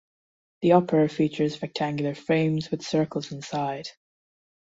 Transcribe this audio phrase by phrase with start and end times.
[0.63, 3.89] The upper features rectangular frames with circles inside.